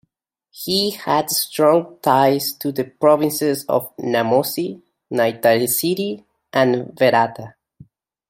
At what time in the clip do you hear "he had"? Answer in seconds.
0.49-1.29